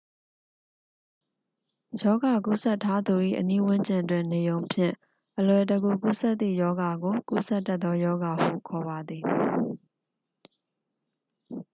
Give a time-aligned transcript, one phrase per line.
[2.01, 4.93] ရောဂါကူးစက်ထားသူ၏ အနီးဝန်းကျင်တွင် နေရုံဖြင့်
[5.37, 9.23] အလွယ်တကူ ကူးစက်သည့် ရောဂါကို ကူးစက်တတ်သော ရောဂါဟု ခေါ်ပါသည်